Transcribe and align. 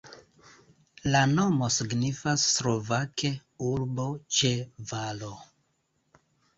La 1.15 1.21
nomo 1.33 1.69
signifas 1.75 2.47
slovake 2.55 3.33
urbo 3.71 4.11
ĉe 4.41 4.55
valo. 4.93 5.35